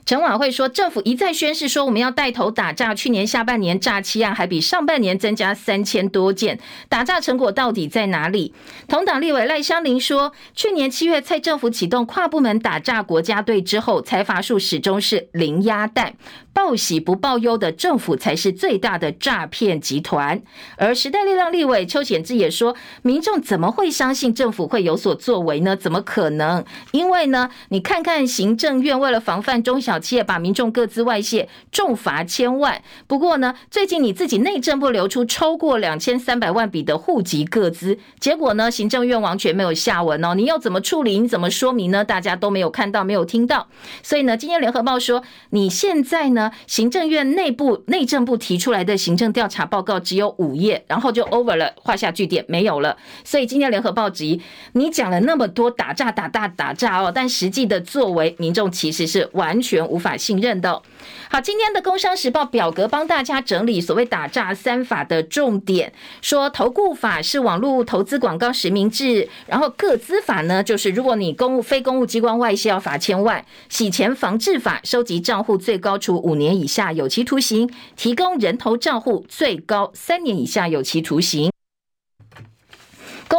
[0.04, 8.52] 陈婉慧说，政府一再宣示说我们要带头打诈，去年下半年诈欺案还比上半年增加三千多件，打诈成果到底在哪里？
[8.88, 16.14] 同党立委赖香伶说，去年七月蔡政府启动跨部门打诈国家队之后，财阀数始终是零鸭蛋，
[16.52, 20.42] 报喜不报忧的政府才是最大的诈骗集团。
[20.76, 25.76] 而时代力量立委邱显智也说，民众怎么会相信政府会有所作为呢？
[25.76, 26.64] 怎么可能？
[26.92, 32.82] 因为呢，你看看行政院为了防范中小企业把民众个资外泄，重罚千万。
[33.06, 40.34] 不过呢，最近你自己内政部流出超过两千三百万笔的户籍个资，结果呢，行政院完全没有下文哦。
[40.34, 41.18] 你要怎么处理？
[41.18, 42.04] 你怎么说明呢？
[42.04, 43.68] 大家都没有看到，没有听到。
[44.02, 52.96] 所以呢，今天联合报说，你现在呢，行政院内部内政部提出来的行政调查报告只有五页，然后就 over 了，画下句点，没有了。
[53.24, 54.40] 所以今天联合报纸
[54.72, 59.82] 你讲了那么多打诈、打大打诈哦，但实际的作为，民众其实是完全。
[59.92, 60.80] 无法信任的。
[61.28, 81.51] 好，今天的《工商时报》表格帮大家整理所谓打诈三法的重点，说投顾法是网络投资广告实名制，然后个资法呢，就是如果你公务非公务机关外泄要罚千万，洗钱防治法收集账户最高处五年以下有期徒刑，提供人头账户最高三年以下有期徒刑。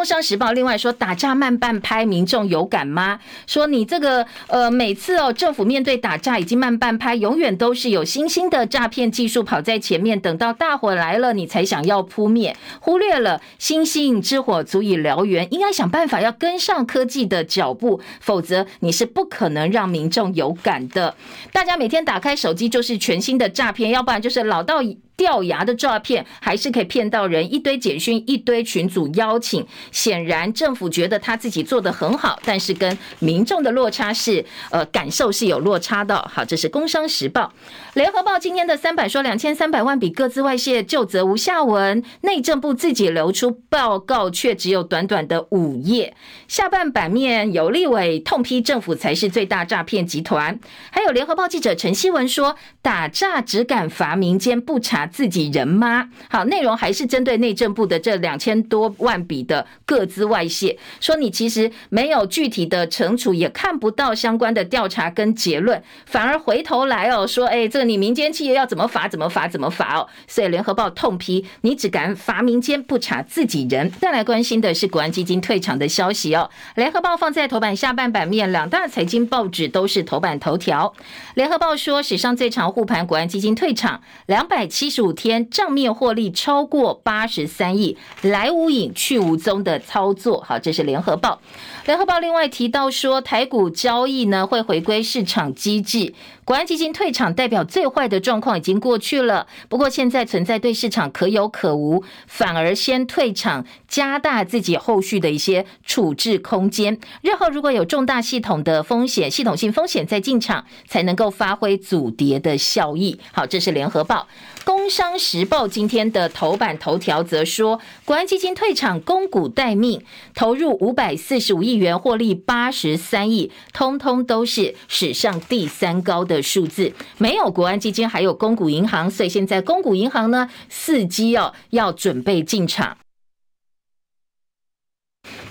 [0.04, 3.18] 工商时报另外说，打诈慢半拍，民众有感吗？
[3.48, 21.16] 说你这个呃，每次哦，政府面对打诈已经慢半拍，永远都是有新兴的诈骗技术跑在前面，等到大火来了，你才想要扑灭，忽略了星星之火足以燎原，应该想办法要跟上科技的脚步，否则你是不可能让民众有感的。
[21.54, 24.82] 大家每天打开手机就是全新的诈骗，要不然就是老到。
[25.16, 29.66] 掉牙的诈骗还是可以骗到人，一堆简讯，一堆群组邀请。
[29.92, 36.20] 显然政府觉得他自己做得很好，但是跟民众的落差是，呃，感受是有落差的。
[36.34, 37.54] 好，这是工商时报、
[37.94, 42.04] 联合报今天的三版说，两千三百万笔各自外泄，就责无下文。
[42.22, 46.16] 内政部自己流出报告，却只有短短的五页。
[46.48, 50.60] 下半版面有立委痛批政府才是最大诈骗集团，
[50.92, 55.03] 还有联合报记者陈希文说，打诈只敢罚民间，不查。
[55.06, 56.10] 自己人吗？
[56.30, 70.08] 好，内容还是针对内政部的这两千多万笔的个资外泄，说你其实没有具体的惩处，也看不到相关的调查跟结论，反而回头来哦说，哎，这个你民间企业要怎么罚怎么罚怎么罚哦。
[70.28, 73.92] 所以联合报痛批你只敢罚民间，不查自己人。
[74.00, 76.50] 再来关心的是国安基金退场的消息哦。
[76.76, 80.94] 联合报放在头版下半版面，两大财经报纸都是头版头条。
[81.34, 84.93] 联合报说史上最长护盘，国安基金退场两百七。
[84.94, 90.40] 十五天账面获利超过八十三亿，来无影去无踪的操作。
[90.48, 91.42] 好，这是联合报。
[91.88, 96.14] 联合报另外提到说，台股交易呢会回归市场机制，
[96.46, 99.46] 国安基金退场代表最坏的状况已经过去了。
[99.68, 106.98] 不过现在存在对市场可有可无，反而先退场，加大自己后续的一些处置空间。
[107.22, 113.20] 日后如果有重大系统的风险、系统性风险再进场，才能够发挥阻跌的效益。
[113.34, 114.30] 好，这是联合报。
[114.64, 120.02] 工商时报今天的头版头条则说，国安基金退场，公股待命，
[120.34, 121.74] 投入五百四十五亿。
[121.74, 126.92] 亿元获利八十三亿，通通都是史上第三高的的数字。
[127.18, 132.98] 没有国安基金，还有公股银行，所以现在公股银行呢，伺机哦要准备进场。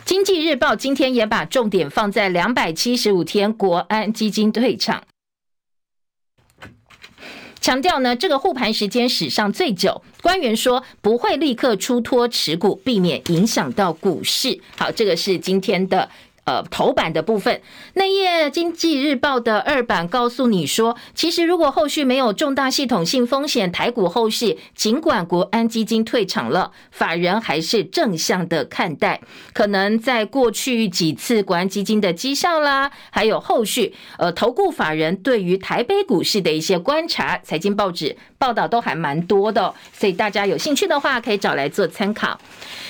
[0.04, 5.04] 经济日报今天也把重点放在两百七十五天国安基金退场，
[7.60, 10.02] 强调呢这个护盘时间史上最久。
[10.20, 14.60] 官员说不会立刻出脱持股，避免影响到股市。
[14.76, 16.10] 好，这个是今天的。
[16.44, 17.60] 呃，头版的部分，
[17.94, 29.20] 内页《经济日报》的二版告诉你说，其实如果后续没有重大系统性风险，台股后市尽管国安基金退场了，法人还是正向的看待。
[29.52, 42.36] 可能在过去几次国安基金的绩效啦，还有后续呃投顾法人对于台北股市的一些观察，财经报纸报道都还蛮多的，所以大家有兴趣的话，可以找来做参考。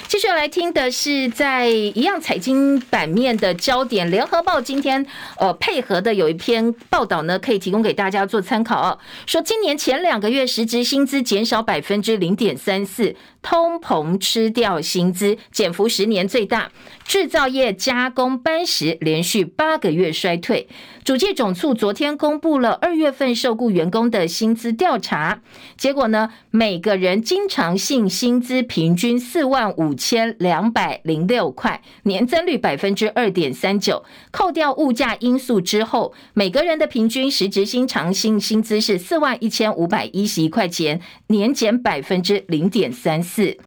[0.08, 5.04] 继续来听的是在一样财经版面的焦点，联合报今天
[5.36, 8.98] 呃配合的有一篇报道呢，可以提供给大家做参考哦。
[9.26, 16.70] 说今年前两个月实质薪资减少百分之零点三四，通膨吃掉薪资，减幅十年最大。
[17.04, 20.68] 制造业加工班时连续八个月衰退。
[21.04, 25.42] 主计总处昨天公布了二月份受雇员工的薪资调查，
[25.76, 34.04] 结果呢，每个人经常性薪资平均四万五千两百零六块，年增率百分之二点三九。
[34.30, 43.58] 扣掉物价因素之后，每个人的平均实质经常性薪资是四万一千五百一十一块钱，年减百分之零点三四。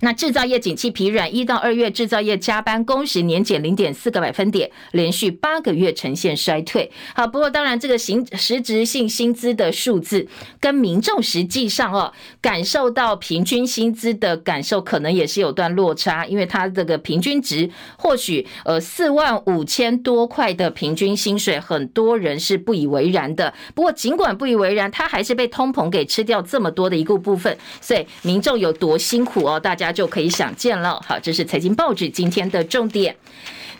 [0.00, 6.90] 那制造业景气疲软，一到二月制造业加班工时年减零点四个百分点，连续八个月呈现衰退。
[7.14, 10.26] 好，不过当然这个行实质性薪资的数字
[10.60, 23.52] 跟民众实际上哦感受到平均薪资的感受可能也是有段落差，因为它这个平均值或许呃四万五千多块的平均薪水，很多人是不以为然的。
[23.74, 29.60] 不过尽管不以为然，它还是被通膨给吃掉这么多的一个部分，所以民众有多辛苦哦。
[29.70, 31.00] 大家就可以想见了。
[31.06, 33.14] 好，这是财经报纸今天的重点。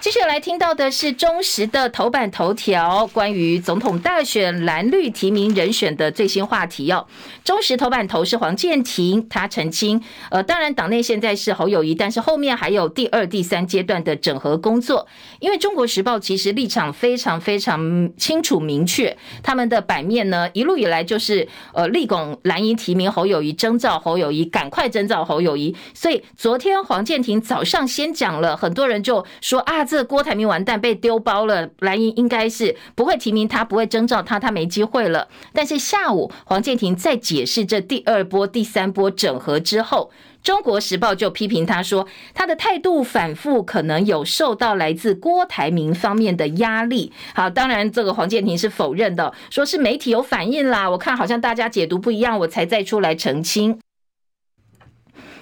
[0.01, 7.07] 接下来听到的是中时的头版头条，关于总统大选蓝绿提名人选的最新话题哦。
[7.45, 15.07] 中时头版头是黄健庭，他澄清，呃，当然党内现在是侯友谊，但是后面还有第二、第三阶段的整合工作。
[15.39, 25.77] 因为中国时报其实立场非常非常清楚明确，他们的版面呢一路以来就是呃力拱蓝营提名侯友谊，征召侯友谊，赶快征召侯友谊。
[25.93, 29.85] 所以昨天黄健庭早上先讲了，很多人就说啊。
[29.91, 35.27] 这郭台铭完蛋，被丢包了，蓝营应该是不会提名他，不会征召他，他没机会了。
[35.53, 40.13] 但是下午黄健庭在解释这第二波、第三波整合之后，
[40.45, 47.13] 中国时报就批评他说，他的态度反复，可能有受到来自郭台铭方面的压力。
[47.35, 53.81] 好，当然这个黄健庭是否认的，说是媒体有反应啦，我看好像大家解读不一样，我才再出来澄清。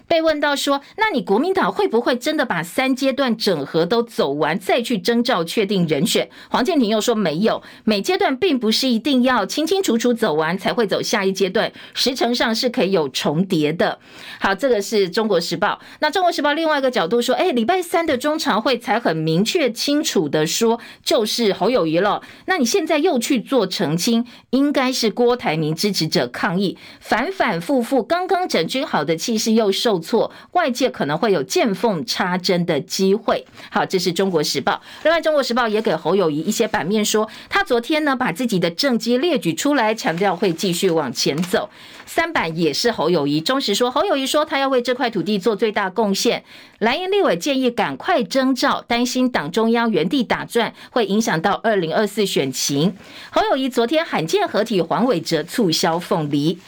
[0.09, 6.31] 被问到说，那你国民党会不会真的把三阶段整合都走完，再去征召确定人选？
[6.49, 13.99] 黄健庭又说没有，每阶段并不是一定要清清楚楚走完才会走下一阶段，时程上是可以有重叠的。
[14.41, 15.79] 好，这个是中国时报。
[16.01, 22.23] 那中国时报另外一个角度说，哎，礼拜三的中常会才很明确清楚的说，就是侯友谊了。
[22.47, 29.98] 那你现在又去做澄清，应该是郭台铭支持者抗议，反反复复，刚刚整军好的气势又受。
[29.99, 33.45] 错，外界可能会有见缝插针的机会。
[33.71, 34.81] 好，这是中国时报。
[35.03, 41.69] 另外，中国时报也给侯友谊一些版面说，他昨天呢把自己的政绩列举出来，强调会继续往前走。
[42.07, 46.43] 三版也是侯友谊，中时说侯友谊说他要为这块土地做最大贡献。
[46.79, 52.97] 蓝营立委建议赶快征召，担心党中央原地打转会影响到二零二四选情。
[53.31, 56.59] 侯友谊昨天罕见合体黄伟哲促销凤梨。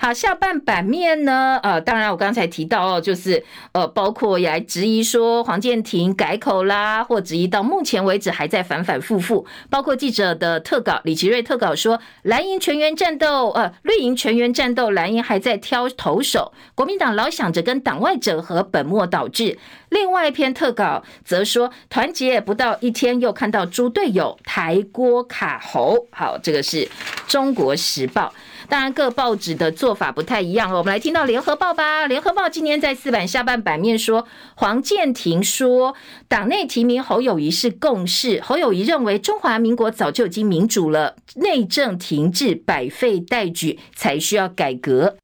[0.00, 1.58] 好，下半版面呢？
[1.60, 9.44] 呃，当然我刚才提到哦，就是呃，包括也来质疑说黄健庭改口啦，或质疑到目前为止还在反反复复。
[9.68, 19.58] 包括记者的特稿，李奇瑞特稿说蓝营全员战斗，呃，绿营全员战斗，蓝营还在挑投手，国民党老想着跟党外整合，本末倒置。
[19.88, 26.06] 另外一篇特稿则说团结不到一天，又看到猪队友抬锅卡喉。
[26.12, 26.88] 好，这个是
[27.26, 28.32] 中国时报。
[28.68, 30.78] 当然，各报纸的做法不太一样哦。
[30.78, 32.06] 我们来听到联合报吧。
[32.06, 35.94] 联合报今天在四版下半版面说，黄健庭说，
[36.26, 38.40] 党内提名侯友谊是共识。
[38.40, 45.16] 侯友谊认为，中华民国早就已经民主了，内政停滞，百废待举，才需要改革。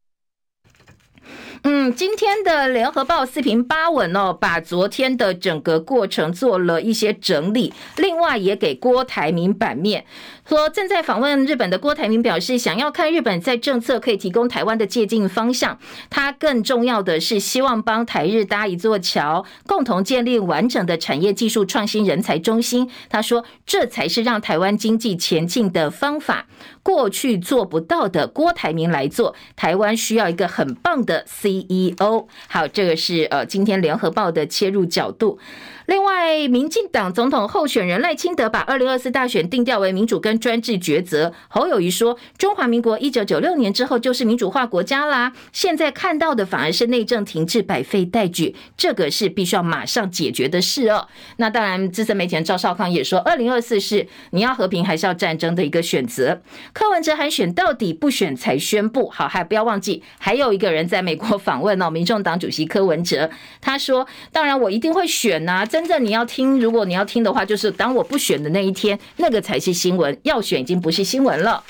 [1.67, 10.05] 嗯，今天的联合报四平八稳哦，把昨天的整个过程做了一些整理，另外也给郭台铭版面。
[10.47, 15.79] 说正在访问日本的郭台铭表示，想要看日本在政策可以提供台湾的借鉴方向。
[16.11, 22.91] 他更重要的是希望帮台日搭一座桥，共同建立完整的产业技术创新人才中心。
[23.09, 26.47] 他说，这才是让台湾经济前进的方法。
[26.83, 29.35] 过去做不到的，郭台铭来做。
[29.57, 32.29] 台湾需要一个很棒的 CEO。
[32.49, 35.39] 好，这个是呃今天联合报的切入角度。
[35.87, 41.33] 另外，民进党总统候选人赖清德把二零二四大选定调为民主跟专制抉择。
[41.49, 51.07] 侯友宜说：“中华民国一九九六年之后就是民主化国家啦，现在看到的反而是内政停滞、百废待举，这个是必须要马上解决的事哦。”
[51.37, 56.41] 那当然，资深媒体人赵少康也说：“二零二四是你要和平还是要战争的一个选择。”
[56.73, 59.11] 柯文哲还选到底不选才宣布。
[59.11, 63.31] 好，还不要忘记，还有一个人在美国访问哦，民众党主席柯文哲，
[63.61, 70.17] 他说：“当然我一定会选呐、啊。”真正你要听，如果你要听的话，就是当我不选的那一天，那个才是新闻。
[70.23, 71.65] 要选已经不是新闻了。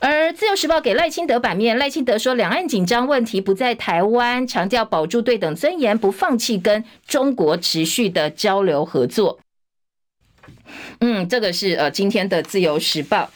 [0.00, 9.38] 而自由时报给赖清德版面，赖清德说，两岸紧张问题不在台湾，强调保住对等尊严，不放弃跟中国持续的交流合作。
[10.98, 13.30] 嗯，这个是呃今天的自由时报。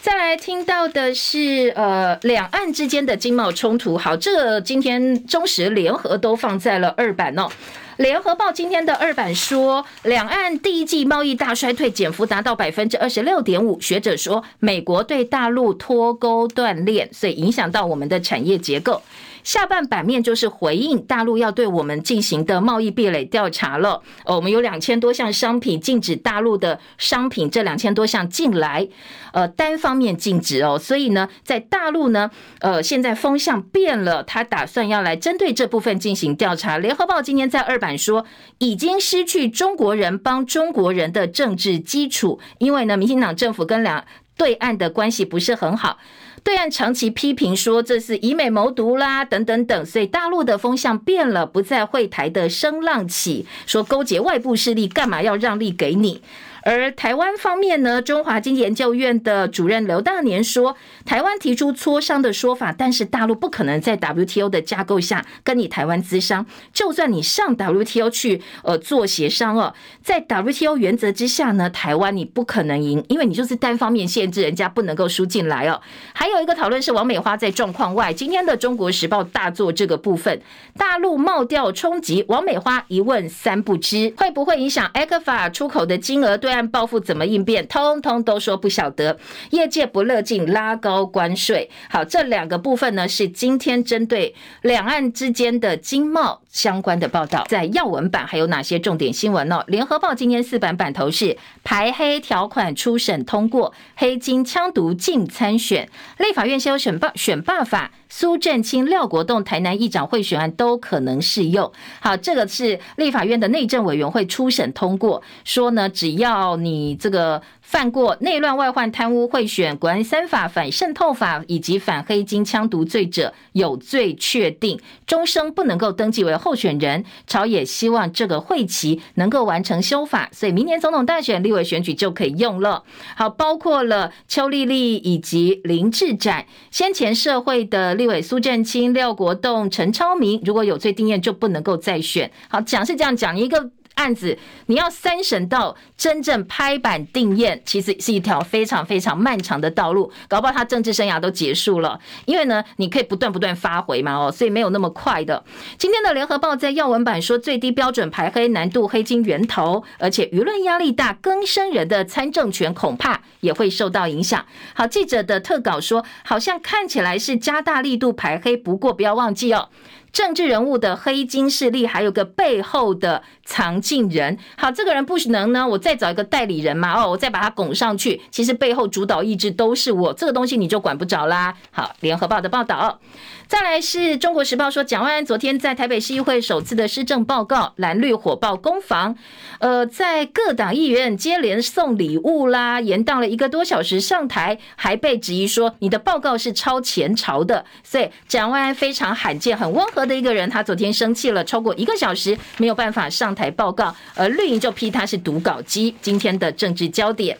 [0.00, 3.98] 再来听到的是，呃，两岸之间的经贸冲突。
[3.98, 7.48] 好，这个今天中时联合都放在了二版哦。
[7.96, 13.80] 联合报今天的二版说，两岸第一季贸易大衰退，减幅达到百分之二十六点五。
[13.80, 19.00] 学者说，美国对大陆脱钩断链，所以影响到我们的产业结构。
[19.44, 24.02] 下半版面就是回应大陆要对我们进行的贸易壁垒调查了。
[24.24, 28.88] 哦，我们有两千多项商品禁止大陆的商品，这两千多项进来，
[29.32, 30.78] 呃，单方面禁止哦。
[30.78, 32.30] 所以呢，在大陆呢，
[32.60, 36.78] 呃，现在风向变了，他打算要来针对这部分进行调查。
[36.78, 38.24] 联合报今天在二版说，
[38.58, 44.02] 已经失去中国人帮中国人的政治基础，因为呢，民进党政府跟两
[44.38, 45.98] 对岸的关系不是很好。
[46.44, 56.20] 对岸长期批评说这是以美谋独啦，等等等，所以大陆的风向变了，不在会台的声浪起，说勾结外部势力，干嘛要让利给你？
[56.64, 66.46] 而台湾方面呢，中华经济研究院的主任刘大年说，台湾提出磋商的说法，但是大陆不可能在 WTO 的架构下跟你台湾咨商。
[66.72, 75.78] 就算你上 WTO 去呃做协商哦，在 WTO 原则之下呢，台湾你不可能赢，因为你就是单方面限制人家不能够输进来哦。
[76.14, 80.40] 还有一个讨论是王美花在状况外，今天的中国时报大做这个部分，
[80.78, 86.38] 大陆贸调冲击，王美花一问三不知，会不会影响 ECFA 出口的金额？
[86.38, 86.53] 对。
[86.56, 89.18] 但报复怎么应变，通通都说不晓得。
[89.50, 91.68] 业界不乐进拉高关税。
[91.90, 94.32] 好，这两个部分呢，是今天针对
[94.62, 97.44] 两岸之间的经贸相关的报道。
[97.50, 99.62] 在要闻版还有哪些重点新闻呢？
[99.66, 105.90] 联合报今天四版版头是排黑条款初审通过，黑金枪毒禁参选。
[106.16, 107.90] 立法院修选罢选罢法。
[108.08, 111.72] 苏震清、廖国栋台南议长贿选案都可能适用。
[112.00, 117.42] 好，这个是立法院的内政委员会初审通过，说呢，只要你这个。
[117.64, 127.04] 犯过内乱、外患、贪污、贿选、国安三法、反渗透法以及反黑金枪毒罪者，有罪确定，终生不能够登记为候选人。
[127.26, 132.84] 朝野希望这个会期能够完成修法，所以明年总统大选、立委选举就可以用了。
[133.16, 142.30] 好，包括了邱丽丽以及林志展，先前社会的立委苏震清、廖国栋、陈超明，如果有罪定验，就不能够再选。
[142.48, 143.70] 好，讲是这样讲一个。
[143.94, 144.36] 案子
[144.66, 151.98] 你要三审到真正拍板定验，其实是一条非常非常漫长的道路，搞不好他政治生涯都结束了。
[152.24, 155.44] 因为呢，你可以不断不断发回嘛，哦，所以没有那么快的。
[155.78, 164.44] 今天的联合报在要闻版说，最低标准排黑难度，黑金源头，而且舆论压力大，更生人的参政权恐怕也会受到影响。
[164.74, 169.68] 好，记者的特稿说，好像看起来是加大力度排黑，不过不要忘记哦。
[170.14, 174.38] 政治人物的黑金势力，还有个背后的藏镜人。
[174.56, 178.22] 好，这个人不能呢，我再找一个代理人嘛，哦，我再把他拱上去。
[178.30, 181.52] 其实背后主导意志都是我，这个东西你就管不着啦。
[181.72, 183.00] 好，联合报的报道。
[183.46, 189.16] 再来是中国时报说，蒋万安昨天在台北市议会首次的施政报告，蓝绿火爆攻防，
[189.58, 205.94] 呃，在各党议员接连送礼物啦，延宕了一个多小时上台，还被质疑说你的报告是超前朝的，所以蒋万安非常罕见、很温和的一个人，他昨天生气了，超过一个小时没有办法上台报告，而绿营就批他是读稿机。
[206.00, 207.36] 今天的政治焦点。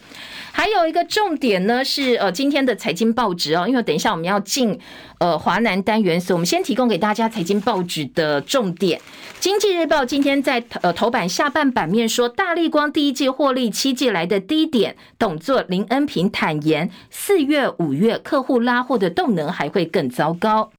[0.56, 4.78] 还有一个重点呢，是呃今天的财经报纸哦，因为等一下我们要进
[5.18, 9.00] 呃华南单元，所以我们先提供给大家财经报纸的重点。
[9.40, 20.70] 经济日报今天在呃头版下半版面说，大立光第一季获利七季来的低点，董座林恩平坦言，四月五月客户拉货的动能还会更糟糕。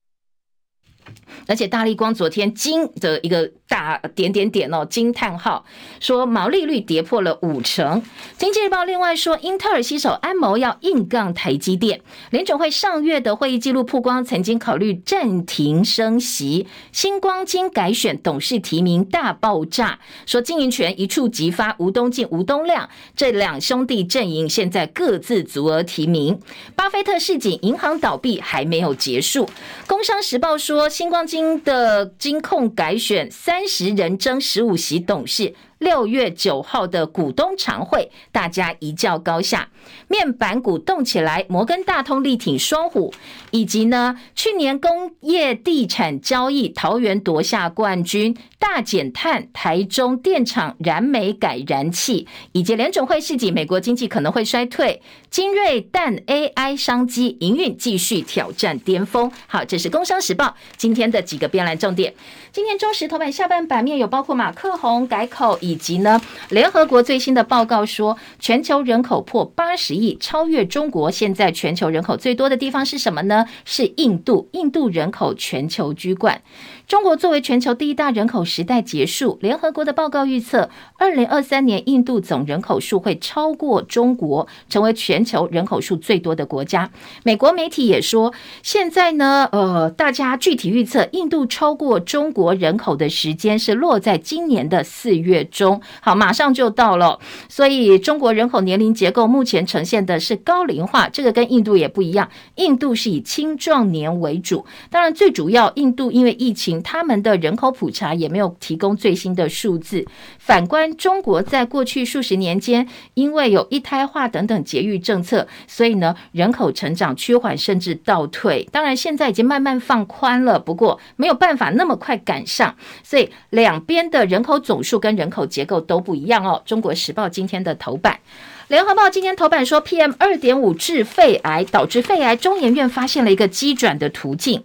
[1.48, 5.64] 而且大立光昨天惊的一个大点点点哦，惊叹号
[6.00, 8.02] 说毛利率跌破了五成。
[8.36, 12.02] 经济日报另外说，英特尔携手安谋要硬杠台积电。
[12.32, 16.66] 联准会上月的会议记录曝光，曾经考虑暂停升息。
[16.92, 26.40] 新光金改选董事提名大爆炸，说经营权一触即发，吴东进、吴东亮这两兄弟阵营现在各自足额提名。
[26.76, 29.48] 巴菲特市警，银行倒闭还没有结束。
[29.86, 30.90] 工商时报说。
[30.96, 35.54] 新光金的金控改选三十人争十五席董事。
[35.78, 39.68] 六月九号的股东常会，大家一较高下，
[40.08, 43.14] 面板股动起来，摩根大通力挺双虎，
[43.52, 55.02] 以及呢，去年工业地产交易，桃园夺下冠军，大减碳，台中电厂燃煤改燃气，以及联准会示警，美国经济可能会衰退，
[55.36, 59.30] 精锐但 AI 商机营运继续挑战巅峰。
[59.48, 62.14] 好，这是工商时报今天的几个编栏重点。
[62.54, 71.12] 今天中时头版下半版面有包括马克宏改口以以及呢，联合国最新的报告说，全球人口破八十亿，超越中国。
[71.12, 73.46] 现在全球人口最多的地方是什么呢？
[73.66, 76.42] 是印度，印度人口全球居冠。
[76.88, 80.70] 中国作为全球第一大人口时代结束，联合国的报告预测，
[81.00, 86.92] 二零二三年印度总人口数会超过中国，成为全球人口数最多的国家。
[87.24, 88.32] 美国媒体也说，
[88.62, 97.20] 现在呢，呃，大家具体预测，印度超过中国人口的时间是落在今年的四月中，好，马上就到了。
[97.50, 104.64] 所以，中国人口年龄结构目前呈现的是高龄化，这个跟印度也不一样，印度是以青壮年为主。
[104.92, 106.75] 当然，最主要，印度因为疫情。
[106.84, 110.06] 他们的人口普查也没有提供最新的数字。
[110.38, 118.68] 反观中国，在过去数十年间，因为有一胎化等等节育政策，所以呢，人口成长趋缓甚至倒退。
[118.72, 122.76] 当然，现在已经慢慢放宽了，不过没有办法那么快赶上。
[123.04, 126.62] 所以两边的人口总数跟人口结构都不一样哦。
[126.66, 128.20] 中国时报今天的头版，
[128.68, 134.64] 联合报今天头版说，PM 二点五致肺癌，导致肺癌，中研院发现了一个机转的途径。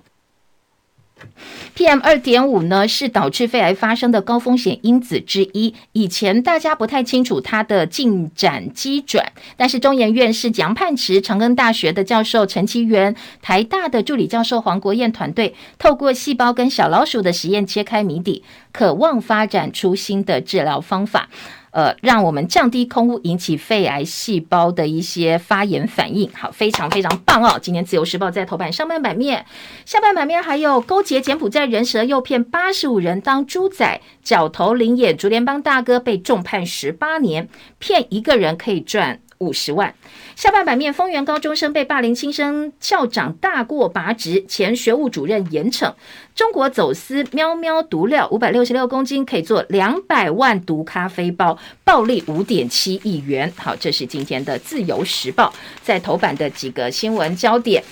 [1.77, 5.75] PM 二点五呢，是导致肺癌发生的高风险因子之一。
[5.93, 18.43] 以前大家不太清楚它的进展机转，但是中研院士杨盼池、长庚大学的教授陈其元、台大的助理教授黄国燕团队，透过细胞跟小老鼠的实验揭开谜底，
[18.73, 21.29] 渴望发展出新的治疗方法。
[21.73, 27.59] 呃，让我们降低空污引起肺癌细胞的一些发炎反应，好，非常非常棒哦！
[27.63, 29.47] 今天自由时报在头版上半版面，
[29.85, 37.49] 下半版面还有勾结柬埔寨人蛇诱骗八十五人当猪仔，角头林野竹联邦大哥被重判十八年，
[37.79, 39.95] 骗一个人可以赚五十万。
[40.37, 45.93] 下半版面，丰原高中生被霸凌，新生校长大过拔职，前学务主任严惩。
[46.35, 53.53] 中国走私喵喵毒料五百六十六公斤，可以做两百万毒咖啡包，暴利五点七亿元。
[53.57, 55.53] 好，这是今天的自由时报
[55.83, 57.83] 在头版的几个新闻焦点。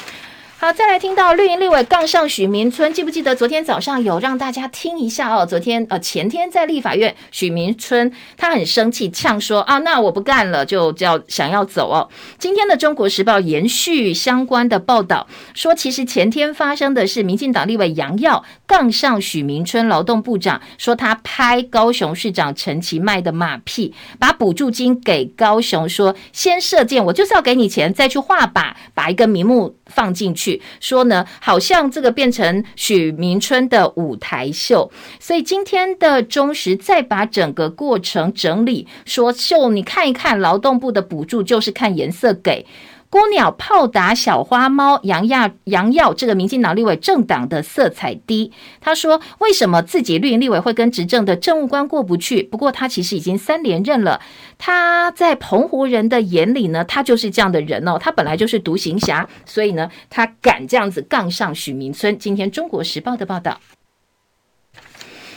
[0.61, 5.47] 好，再来听到绿营立委杠上许明春，记不记得昨天早上有让大家听一下哦？
[5.47, 12.09] 昨天呃前天在立法院，许明春他很生气，呛说啊，那我不干了，就叫想要走哦。
[12.41, 30.61] 今天的中国时报延续相关的报道，说其实前天发生的是民进党立委杨耀杠上许明春劳动部长，说他拍高雄市长陈其迈的马屁，把补助金给高雄，说先射箭，我就是要给你钱，再去画靶，把一个名目放进去。
[30.81, 42.67] 说呢，好像这个变成许明春的舞台秀，所以今天的中时再把整个过程整理，说秀你看一看，劳动部的补助就是看颜色给。
[43.11, 48.53] 孤鸟炮打小花猫，杨亚杨耀这个民进党立委政党的色彩低。
[48.83, 52.43] 他说：“为什么自己绿营立委会跟执政的政务官过不去？
[52.43, 54.21] 不过他其实已经三连任了。
[54.59, 57.97] 他在澎湖人的眼里呢，他就是这样的人哦。
[57.99, 62.19] 他本来就是独行侠，所以呢，他敢这样子杠上许明村。
[62.19, 63.59] 今天中国时报的报道。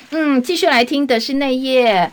[0.10, 2.12] 嗯，继续来听的是那页。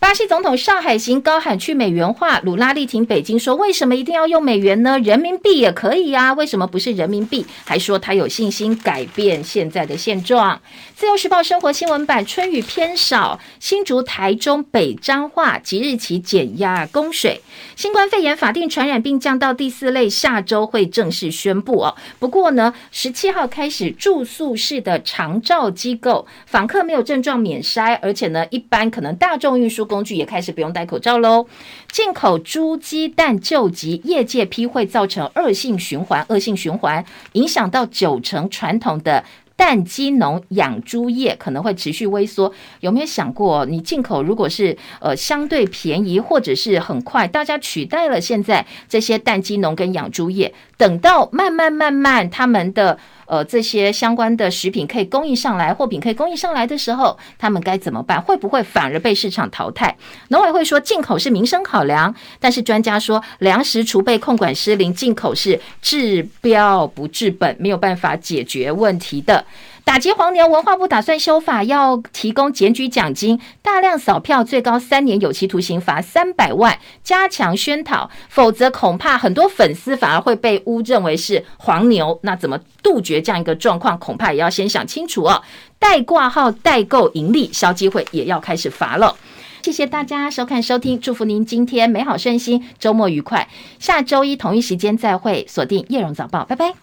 [0.00, 4.96] 巴西总统上海行高喊去美元化，鲁拉力挺北京说：“为什么一定要用美元呢？
[5.00, 10.60] 人民币也可以呀，为什么不是人民币？”还说他有信心改变现在的现状。
[10.94, 17.42] 自由时报生活新闻版：春雨偏少，新竹、台中、北彰化即日起减压供水。
[17.74, 21.96] 新冠肺炎法定传染病降到第四类，下周会正式宣布哦。
[22.20, 29.87] 不过呢，十七号开始住宿式的长照机构访客没有症状免筛，而且呢，一般可能大众运输。
[29.88, 31.46] 工具也开始不用戴口罩喽。
[31.90, 39.24] 进口猪鸡蛋救急，业界批会造成恶性循环，恶性循环影响到九成传统的
[39.56, 42.52] 蛋鸡农养猪业可能会持续萎缩。
[42.80, 52.98] 有没有想过，你进口如果是呃相对便宜，或者是很快，大家取代了现在这些蛋鸡农跟养猪业，等到慢慢慢慢他们的。
[53.28, 58.20] 呃，这些相关的食品可以供应上来，货品可以供应上来的时候，他们该怎么办？
[58.20, 59.94] 会不会反而被市场淘汰？
[60.28, 69.44] 农委会说进口是民生考量，但是专家说粮食储备控管失灵，进口是治标不治本，没有办法解决问题的。
[69.88, 82.20] 打击黄牛，文化部打算修法，要提供检举奖金，大量扫票，最高三年有期徒刑，罚三百万，加强宣导，否则恐怕很多粉丝反而会被误认为是黄牛。
[82.22, 83.98] 那怎么杜绝这样一个状况？
[83.98, 85.42] 恐怕也要先想清楚哦。
[85.78, 89.16] 代挂号代购盈利，消机会也要开始罚了。
[89.62, 93.48] 谢谢大家收看收听，祝福您今天美好顺心，周末愉快。
[93.78, 96.78] 下周一同一时间再会，锁定叶荣早报，拜拜。